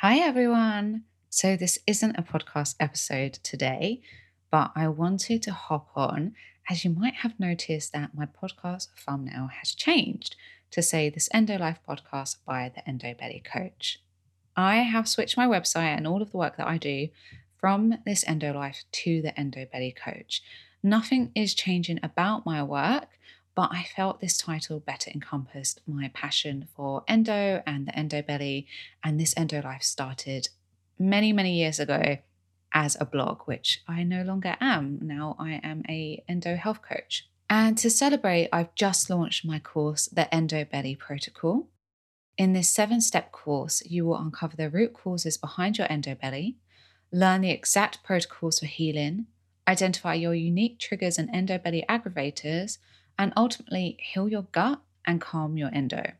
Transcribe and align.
Hi, 0.00 0.18
everyone. 0.18 1.02
So, 1.28 1.56
this 1.56 1.80
isn't 1.84 2.16
a 2.16 2.22
podcast 2.22 2.76
episode 2.78 3.32
today, 3.42 4.00
but 4.48 4.70
I 4.76 4.86
wanted 4.86 5.42
to 5.42 5.50
hop 5.52 5.88
on 5.96 6.34
as 6.70 6.84
you 6.84 6.90
might 6.90 7.14
have 7.14 7.40
noticed 7.40 7.94
that 7.94 8.14
my 8.14 8.26
podcast 8.26 8.90
thumbnail 8.96 9.48
has 9.48 9.74
changed 9.74 10.36
to 10.70 10.82
say 10.82 11.10
this 11.10 11.28
Endo 11.34 11.58
Life 11.58 11.80
podcast 11.84 12.36
by 12.46 12.70
the 12.72 12.88
Endo 12.88 13.12
Belly 13.12 13.42
Coach. 13.44 14.00
I 14.56 14.76
have 14.76 15.08
switched 15.08 15.36
my 15.36 15.48
website 15.48 15.96
and 15.96 16.06
all 16.06 16.22
of 16.22 16.30
the 16.30 16.38
work 16.38 16.58
that 16.58 16.68
I 16.68 16.78
do 16.78 17.08
from 17.56 17.98
this 18.06 18.22
Endo 18.28 18.52
Life 18.54 18.84
to 19.02 19.20
the 19.20 19.36
Endo 19.36 19.66
Belly 19.66 19.90
Coach. 20.00 20.44
Nothing 20.80 21.32
is 21.34 21.54
changing 21.54 21.98
about 22.04 22.46
my 22.46 22.62
work, 22.62 23.08
but 23.58 23.72
I 23.72 23.82
felt 23.82 24.20
this 24.20 24.38
title 24.38 24.78
better 24.78 25.10
encompassed 25.12 25.80
my 25.84 26.12
passion 26.14 26.68
for 26.76 27.02
endo 27.08 27.60
and 27.66 27.88
the 27.88 27.98
endo 27.98 28.22
belly. 28.22 28.68
And 29.02 29.18
this 29.18 29.34
endo 29.36 29.60
life 29.60 29.82
started 29.82 30.48
many, 30.96 31.32
many 31.32 31.58
years 31.58 31.80
ago 31.80 32.18
as 32.72 32.96
a 33.00 33.04
blog, 33.04 33.42
which 33.46 33.82
I 33.88 34.04
no 34.04 34.22
longer 34.22 34.56
am. 34.60 35.00
Now 35.02 35.34
I 35.40 35.54
am 35.64 35.82
a 35.88 36.22
endo 36.28 36.54
health 36.54 36.82
coach. 36.82 37.28
And 37.50 37.76
to 37.78 37.90
celebrate, 37.90 38.48
I've 38.52 38.76
just 38.76 39.10
launched 39.10 39.44
my 39.44 39.58
course, 39.58 40.06
the 40.06 40.32
Endo 40.32 40.64
Belly 40.64 40.94
Protocol. 40.94 41.66
In 42.36 42.52
this 42.52 42.70
seven 42.70 43.00
step 43.00 43.32
course, 43.32 43.82
you 43.84 44.06
will 44.06 44.18
uncover 44.18 44.54
the 44.54 44.70
root 44.70 44.92
causes 44.94 45.36
behind 45.36 45.78
your 45.78 45.90
endo 45.90 46.14
belly, 46.14 46.58
learn 47.10 47.40
the 47.40 47.50
exact 47.50 48.04
protocols 48.04 48.60
for 48.60 48.66
healing, 48.66 49.26
identify 49.66 50.14
your 50.14 50.36
unique 50.36 50.78
triggers 50.78 51.18
and 51.18 51.28
endo 51.34 51.58
belly 51.58 51.84
aggravators, 51.88 52.78
and 53.18 53.32
ultimately 53.36 53.96
heal 54.00 54.28
your 54.28 54.46
gut 54.52 54.80
and 55.04 55.20
calm 55.20 55.56
your 55.56 55.70
endo. 55.74 56.12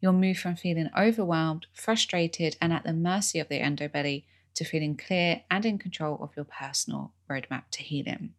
You'll 0.00 0.14
move 0.14 0.38
from 0.38 0.56
feeling 0.56 0.88
overwhelmed, 0.96 1.66
frustrated, 1.74 2.56
and 2.60 2.72
at 2.72 2.84
the 2.84 2.92
mercy 2.92 3.38
of 3.38 3.48
the 3.48 3.60
endo 3.60 3.88
belly 3.88 4.24
to 4.54 4.64
feeling 4.64 4.96
clear 4.96 5.42
and 5.50 5.64
in 5.66 5.78
control 5.78 6.18
of 6.20 6.34
your 6.36 6.46
personal 6.46 7.12
roadmap 7.30 7.64
to 7.72 7.82
healing. 7.82 8.34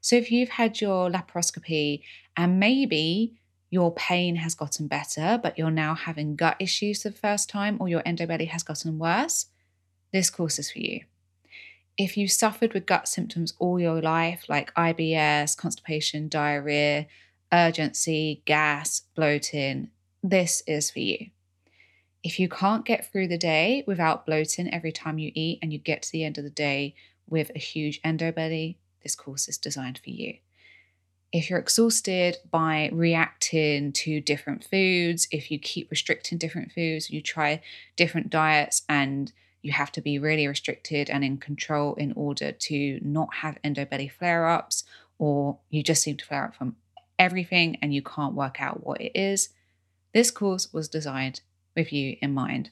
So, 0.00 0.16
if 0.16 0.32
you've 0.32 0.50
had 0.50 0.80
your 0.80 1.10
laparoscopy 1.10 2.02
and 2.36 2.58
maybe 2.58 3.38
your 3.70 3.94
pain 3.94 4.36
has 4.36 4.54
gotten 4.54 4.88
better, 4.88 5.38
but 5.42 5.56
you're 5.56 5.70
now 5.70 5.94
having 5.94 6.36
gut 6.36 6.56
issues 6.58 7.02
for 7.02 7.10
the 7.10 7.16
first 7.16 7.48
time, 7.48 7.76
or 7.80 7.88
your 7.88 8.02
endo 8.04 8.26
belly 8.26 8.46
has 8.46 8.62
gotten 8.62 8.98
worse, 8.98 9.46
this 10.12 10.28
course 10.28 10.58
is 10.58 10.70
for 10.70 10.80
you. 10.80 11.04
If 11.98 12.16
you 12.16 12.26
suffered 12.26 12.72
with 12.72 12.86
gut 12.86 13.06
symptoms 13.06 13.54
all 13.58 13.78
your 13.78 14.00
life, 14.00 14.44
like 14.48 14.74
IBS, 14.74 15.56
constipation, 15.56 16.28
diarrhea, 16.28 17.06
urgency, 17.52 18.42
gas, 18.46 19.02
bloating, 19.14 19.90
this 20.22 20.62
is 20.66 20.90
for 20.90 21.00
you. 21.00 21.28
If 22.24 22.38
you 22.38 22.48
can't 22.48 22.86
get 22.86 23.10
through 23.10 23.28
the 23.28 23.38
day 23.38 23.84
without 23.86 24.24
bloating 24.24 24.72
every 24.72 24.92
time 24.92 25.18
you 25.18 25.32
eat 25.34 25.58
and 25.60 25.72
you 25.72 25.78
get 25.78 26.02
to 26.02 26.12
the 26.12 26.24
end 26.24 26.38
of 26.38 26.44
the 26.44 26.50
day 26.50 26.94
with 27.28 27.50
a 27.54 27.58
huge 27.58 28.00
endo 28.04 28.32
belly, 28.32 28.78
this 29.02 29.14
course 29.14 29.48
is 29.48 29.58
designed 29.58 29.98
for 30.02 30.10
you. 30.10 30.36
If 31.32 31.50
you're 31.50 31.58
exhausted 31.58 32.36
by 32.50 32.90
reacting 32.92 33.92
to 33.92 34.20
different 34.20 34.64
foods, 34.64 35.26
if 35.30 35.50
you 35.50 35.58
keep 35.58 35.90
restricting 35.90 36.38
different 36.38 36.72
foods, 36.72 37.10
you 37.10 37.20
try 37.20 37.60
different 37.96 38.30
diets 38.30 38.82
and 38.88 39.32
you 39.62 39.72
have 39.72 39.92
to 39.92 40.00
be 40.00 40.18
really 40.18 40.46
restricted 40.46 41.08
and 41.08 41.24
in 41.24 41.38
control 41.38 41.94
in 41.94 42.12
order 42.14 42.52
to 42.52 43.00
not 43.02 43.34
have 43.36 43.58
endobelly 43.64 44.10
flare 44.10 44.48
ups, 44.48 44.84
or 45.18 45.58
you 45.70 45.82
just 45.82 46.02
seem 46.02 46.16
to 46.16 46.24
flare 46.24 46.46
up 46.46 46.54
from 46.54 46.76
everything 47.18 47.78
and 47.80 47.94
you 47.94 48.02
can't 48.02 48.34
work 48.34 48.60
out 48.60 48.84
what 48.84 49.00
it 49.00 49.12
is. 49.14 49.50
This 50.12 50.30
course 50.30 50.72
was 50.72 50.88
designed 50.88 51.40
with 51.76 51.92
you 51.92 52.16
in 52.20 52.34
mind. 52.34 52.70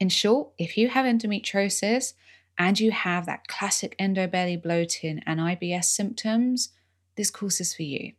In 0.00 0.08
short, 0.08 0.50
if 0.58 0.76
you 0.76 0.88
have 0.88 1.06
endometriosis 1.06 2.14
and 2.58 2.78
you 2.80 2.90
have 2.90 3.26
that 3.26 3.46
classic 3.46 3.96
endobelly 3.98 4.60
bloating 4.60 5.22
and 5.24 5.40
IBS 5.40 5.84
symptoms, 5.84 6.70
this 7.16 7.30
course 7.30 7.60
is 7.60 7.74
for 7.74 7.82
you. 7.82 8.12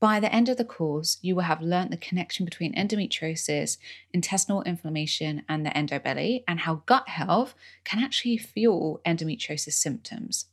By 0.00 0.20
the 0.20 0.32
end 0.34 0.48
of 0.48 0.56
the 0.56 0.64
course, 0.64 1.18
you 1.22 1.34
will 1.34 1.44
have 1.44 1.62
learnt 1.62 1.90
the 1.90 1.96
connection 1.96 2.44
between 2.44 2.74
endometriosis, 2.74 3.78
intestinal 4.12 4.62
inflammation, 4.62 5.44
and 5.48 5.64
the 5.64 5.70
endobelly, 5.70 6.44
and 6.46 6.60
how 6.60 6.82
gut 6.86 7.08
health 7.08 7.54
can 7.84 8.02
actually 8.02 8.36
fuel 8.36 9.00
endometriosis 9.06 9.72
symptoms. 9.72 10.46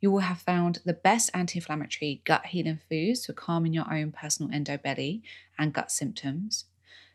You 0.00 0.10
will 0.10 0.20
have 0.20 0.40
found 0.40 0.80
the 0.84 0.92
best 0.92 1.30
anti 1.34 1.58
inflammatory 1.58 2.22
gut 2.24 2.46
healing 2.46 2.80
foods 2.88 3.26
for 3.26 3.32
calming 3.32 3.72
your 3.72 3.92
own 3.92 4.12
personal 4.12 4.52
endobelly 4.52 5.22
and 5.58 5.72
gut 5.72 5.90
symptoms. 5.90 6.66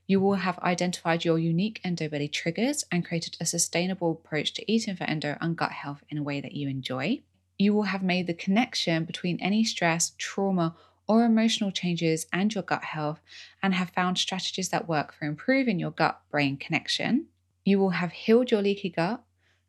You 0.06 0.20
will 0.20 0.36
have 0.36 0.60
identified 0.60 1.24
your 1.24 1.40
unique 1.40 1.80
endobelly 1.86 2.30
triggers 2.30 2.84
and 2.92 3.06
created 3.06 3.38
a 3.40 3.46
sustainable 3.46 4.12
approach 4.12 4.54
to 4.54 4.72
eating 4.72 4.98
for 4.98 5.06
endo 5.06 5.38
and 5.40 5.56
gut 5.56 5.72
health 5.72 6.04
in 6.10 6.18
a 6.18 6.24
way 6.24 6.42
that 6.42 6.52
you 6.54 6.68
enjoy. 6.68 7.22
You 7.58 7.74
will 7.74 7.84
have 7.84 8.04
made 8.04 8.28
the 8.28 8.34
connection 8.34 9.06
between 9.06 9.40
any 9.40 9.64
stress, 9.64 10.12
trauma, 10.18 10.76
or 11.08 11.24
emotional 11.24 11.72
changes 11.72 12.26
and 12.32 12.54
your 12.54 12.64
gut 12.64 12.84
health 12.84 13.20
and 13.62 13.74
have 13.74 13.90
found 13.90 14.18
strategies 14.18 14.70
that 14.70 14.88
work 14.88 15.14
for 15.14 15.26
improving 15.26 15.80
your 15.80 15.92
gut 15.92 16.22
brain 16.32 16.58
connection. 16.58 17.28
You 17.66 17.80
will 17.80 17.92
have 17.92 18.12
healed 18.12 18.52
your 18.52 18.62
leaky 18.62 18.90
gut, 18.90 19.24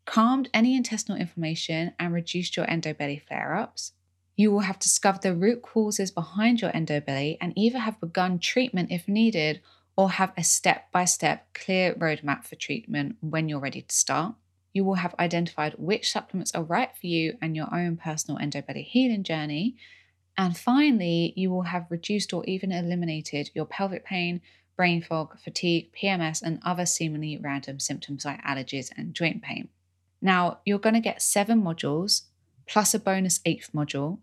calmed 0.05 0.49
any 0.53 0.75
intestinal 0.75 1.19
inflammation, 1.19 1.93
and 1.99 2.13
reduced 2.13 2.55
your 2.57 2.65
endobelly 2.65 3.21
flare 3.21 3.55
ups. 3.55 3.93
You 4.35 4.51
will 4.51 4.61
have 4.61 4.79
discovered 4.79 5.21
the 5.21 5.33
root 5.33 5.61
causes 5.61 6.11
behind 6.11 6.61
your 6.61 6.71
endobelly 6.71 7.37
and 7.39 7.53
either 7.55 7.79
have 7.79 8.01
begun 8.01 8.39
treatment 8.39 8.91
if 8.91 9.07
needed 9.07 9.61
or 9.95 10.11
have 10.11 10.33
a 10.37 10.43
step 10.43 10.91
by 10.91 11.05
step 11.05 11.47
clear 11.53 11.93
roadmap 11.93 12.43
for 12.43 12.55
treatment 12.55 13.15
when 13.21 13.47
you're 13.47 13.59
ready 13.59 13.81
to 13.81 13.95
start. 13.95 14.35
You 14.73 14.83
will 14.83 14.95
have 14.95 15.15
identified 15.17 15.75
which 15.77 16.11
supplements 16.11 16.53
are 16.53 16.63
right 16.63 16.89
for 16.99 17.07
you 17.07 17.37
and 17.41 17.55
your 17.55 17.73
own 17.73 17.95
personal 17.95 18.41
endobelly 18.41 18.83
healing 18.83 19.23
journey 19.23 19.77
and 20.37 20.57
finally, 20.57 21.33
you 21.35 21.49
will 21.49 21.63
have 21.63 21.85
reduced 21.89 22.33
or 22.33 22.43
even 22.45 22.71
eliminated 22.71 23.51
your 23.53 23.65
pelvic 23.65 24.03
pain, 24.03 24.41
brain 24.75 25.01
fog, 25.01 25.39
fatigue, 25.39 25.91
PMS, 25.93 26.41
and 26.41 26.59
other 26.63 26.85
seemingly 26.85 27.37
random 27.37 27.79
symptoms 27.79 28.25
like 28.25 28.43
allergies 28.43 28.91
and 28.97 29.13
joint 29.13 29.41
pain. 29.41 29.69
Now, 30.21 30.59
you're 30.65 30.79
going 30.79 30.95
to 30.95 30.99
get 30.99 31.21
seven 31.21 31.61
modules 31.61 32.23
plus 32.67 32.93
a 32.93 32.99
bonus 32.99 33.39
eighth 33.45 33.69
module, 33.73 34.19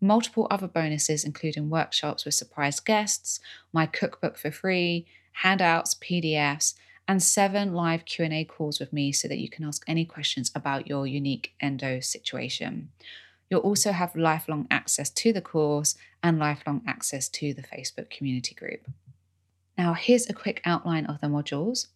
multiple 0.00 0.46
other 0.50 0.68
bonuses, 0.68 1.24
including 1.24 1.68
workshops 1.68 2.24
with 2.24 2.34
surprise 2.34 2.80
guests, 2.80 3.40
my 3.72 3.86
cookbook 3.86 4.38
for 4.38 4.50
free, 4.50 5.06
handouts, 5.32 5.94
PDFs, 5.96 6.74
and 7.08 7.22
seven 7.22 7.74
live 7.74 8.04
Q&A 8.04 8.44
calls 8.44 8.78
with 8.80 8.92
me 8.92 9.12
so 9.12 9.28
that 9.28 9.38
you 9.38 9.50
can 9.50 9.64
ask 9.64 9.82
any 9.86 10.04
questions 10.04 10.50
about 10.54 10.86
your 10.86 11.06
unique 11.06 11.52
endo 11.60 12.00
situation. 12.00 12.90
You'll 13.52 13.60
also 13.60 13.92
have 13.92 14.16
lifelong 14.16 14.66
access 14.70 15.10
to 15.10 15.30
the 15.30 15.42
course 15.42 15.94
and 16.22 16.38
lifelong 16.38 16.80
access 16.86 17.28
to 17.28 17.52
the 17.52 17.60
Facebook 17.60 18.08
community 18.08 18.54
group. 18.54 18.88
Now, 19.76 19.92
here's 19.92 20.26
a 20.26 20.32
quick 20.32 20.62
outline 20.64 21.04
of 21.04 21.20
the 21.20 21.26
modules. 21.26 21.88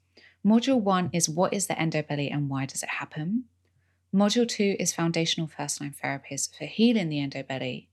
Module 0.45 0.79
one 0.79 1.09
is 1.15 1.31
what 1.31 1.55
is 1.55 1.67
the 1.67 1.73
endobelly 1.73 2.31
and 2.31 2.51
why 2.51 2.67
does 2.67 2.83
it 2.83 2.91
happen? 2.91 3.45
Module 4.15 4.47
two 4.47 4.77
is 4.79 4.93
foundational 4.93 5.49
first 5.49 5.81
line 5.81 5.95
therapies 6.05 6.55
for 6.55 6.67
healing 6.67 7.09
the 7.09 7.27
endobelly. 7.27 7.87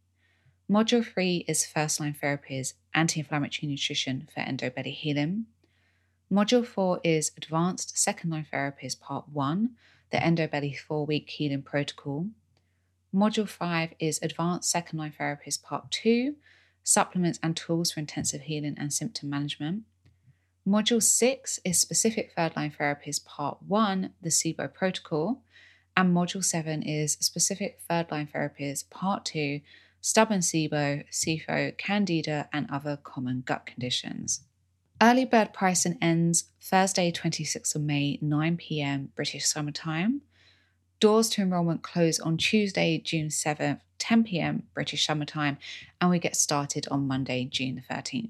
Module 0.70 1.06
three 1.06 1.46
is 1.48 1.66
first 1.66 2.02
line 2.02 2.18
therapies, 2.22 2.74
anti 2.94 3.22
inflammatory 3.22 3.70
nutrition 3.70 4.28
for 4.36 4.42
endobelly 4.42 4.94
healing. 4.94 5.46
Module 6.30 6.68
four 6.68 7.00
is 7.02 7.32
advanced 7.38 7.98
second 7.98 8.30
line 8.30 8.46
therapies, 8.52 9.00
part 9.00 9.30
one, 9.30 9.78
the 10.12 10.18
endobelly 10.18 10.78
four 10.78 11.06
week 11.06 11.30
healing 11.30 11.62
protocol. 11.62 12.28
Module 13.14 13.48
5 13.48 13.94
is 14.00 14.20
Advanced 14.24 14.72
Second 14.72 14.98
Line 14.98 15.14
Therapies 15.18 15.62
Part 15.62 15.92
2 15.92 16.36
Supplements 16.84 17.40
and 17.44 17.56
Tools 17.56 17.92
for 17.92 18.00
Intensive 18.00 18.42
Healing 18.42 18.76
and 18.76 18.92
Symptom 18.92 19.30
Management. 19.30 19.84
Module 20.68 21.02
6 21.02 21.60
is 21.64 21.80
Specific 21.80 22.32
Third 22.36 22.56
Line 22.56 22.74
Therapies 22.78 23.24
Part 23.24 23.60
1 23.68 24.14
The 24.20 24.30
SIBO 24.30 24.74
Protocol. 24.74 25.44
And 25.96 26.16
Module 26.16 26.44
7 26.44 26.82
is 26.82 27.14
Specific 27.20 27.82
Third 27.88 28.10
Line 28.10 28.28
Therapies 28.34 28.90
Part 28.90 29.26
2 29.26 29.62
Stubborn 30.02 30.40
SIBO, 30.40 31.04
SIFO, 31.12 31.78
Candida, 31.78 32.50
and 32.52 32.68
other 32.72 32.98
common 32.98 33.44
gut 33.46 33.68
conditions. 33.68 34.42
Early 35.00 35.26
bird 35.26 35.54
pricing 35.54 36.00
ends 36.02 36.46
Thursday, 36.60 37.12
26th 37.12 37.76
of 37.76 37.84
May, 37.84 38.18
9 38.24 38.58
pm 38.58 39.12
British 39.16 39.46
Summer 39.46 39.72
Time. 39.72 40.22
Doors 41.04 41.28
to 41.32 41.42
enrolment 41.42 41.84
close 41.84 42.18
on 42.18 42.38
Tuesday, 42.38 42.98
June 42.98 43.28
7th, 43.28 43.82
10 44.00 44.24
pm 44.24 44.64
British 44.74 45.06
Summer 45.06 45.26
Time, 45.26 45.58
and 46.00 46.10
we 46.10 46.18
get 46.18 46.34
started 46.34 46.88
on 46.90 47.10
Monday, 47.10 47.44
June 47.44 47.76
the 47.76 47.82
13th. 47.94 48.30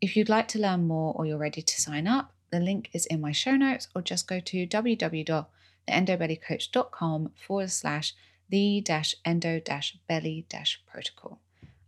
If 0.00 0.16
you'd 0.16 0.28
like 0.28 0.46
to 0.48 0.58
learn 0.60 0.86
more 0.86 1.12
or 1.14 1.26
you're 1.26 1.36
ready 1.36 1.62
to 1.62 1.80
sign 1.80 2.06
up, 2.06 2.32
the 2.52 2.60
link 2.60 2.90
is 2.92 3.06
in 3.06 3.20
my 3.20 3.32
show 3.32 3.56
notes, 3.56 3.88
or 3.92 4.02
just 4.02 4.28
go 4.28 4.38
to 4.38 4.68
www.theendobellycoach.com 4.68 7.32
forward 7.44 7.70
slash 7.72 8.14
the 8.50 8.80
dash 8.82 9.16
endo 9.24 9.58
dash 9.58 9.98
belly 10.06 10.46
dash 10.48 10.80
protocol. 10.86 11.40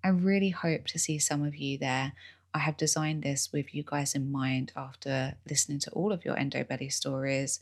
I 0.02 0.08
really 0.08 0.50
hope 0.50 0.88
to 0.88 0.98
see 0.98 1.20
some 1.20 1.44
of 1.44 1.54
you 1.54 1.78
there. 1.78 2.14
I 2.52 2.58
have 2.58 2.76
designed 2.76 3.22
this 3.22 3.52
with 3.52 3.72
you 3.72 3.84
guys 3.86 4.16
in 4.16 4.32
mind 4.32 4.72
after 4.74 5.36
listening 5.48 5.78
to 5.78 5.92
all 5.92 6.10
of 6.10 6.24
your 6.24 6.36
endo 6.36 6.64
belly 6.64 6.88
stories 6.88 7.60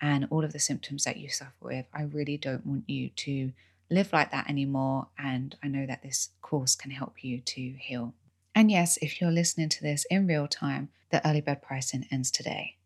and 0.00 0.26
all 0.30 0.44
of 0.44 0.52
the 0.52 0.58
symptoms 0.58 1.04
that 1.04 1.16
you 1.16 1.28
suffer 1.28 1.52
with. 1.60 1.86
I 1.92 2.02
really 2.02 2.36
don't 2.36 2.66
want 2.66 2.88
you 2.88 3.10
to 3.10 3.52
live 3.90 4.12
like 4.12 4.30
that 4.30 4.48
anymore. 4.48 5.08
And 5.18 5.56
I 5.62 5.68
know 5.68 5.86
that 5.86 6.02
this 6.02 6.30
course 6.42 6.74
can 6.74 6.90
help 6.90 7.22
you 7.24 7.40
to 7.40 7.60
heal. 7.78 8.14
And 8.54 8.70
yes, 8.70 8.98
if 9.02 9.20
you're 9.20 9.30
listening 9.30 9.68
to 9.70 9.82
this 9.82 10.04
in 10.10 10.26
real 10.26 10.48
time, 10.48 10.88
the 11.10 11.26
early 11.26 11.40
bird 11.40 11.62
pricing 11.62 12.06
ends 12.10 12.30
today. 12.30 12.77